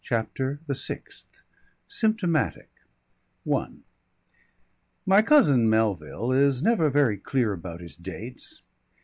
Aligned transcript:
CHAPTER 0.03 0.59
THE 0.65 0.73
SIXTH 0.73 1.43
SYMPTOMATIC 1.85 2.71
I 3.55 3.67
My 5.05 5.21
cousin 5.21 5.69
Melville 5.69 6.31
is 6.31 6.63
never 6.63 6.89
very 6.89 7.19
clear 7.19 7.53
about 7.53 7.81
his 7.81 7.97
dates. 7.97 8.63